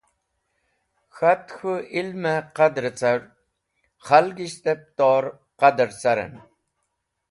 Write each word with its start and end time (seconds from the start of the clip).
K̃hat 1.15 1.41
k̃hũ 1.55 1.73
ilmẽ 1.99 2.39
qadrẽ 2.55 2.93
car 2.99 3.19
khlagishtẽb 4.05 4.81
tor 4.97 5.23
qadr 5.59 5.89
carẽn. 6.01 6.33